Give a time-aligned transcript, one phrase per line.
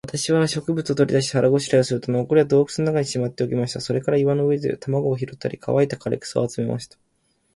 [0.03, 3.81] 私は食物を取り出して、腹ごしらえをすると、残りは洞穴の中にしまっておきました。
[3.81, 6.97] それから岩の上で卵を拾ったり、乾いた枯草を集めました。